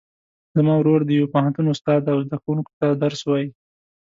[0.55, 3.49] زما ورور د یو پوهنتون استاد ده او زده کوونکو ته درس وایي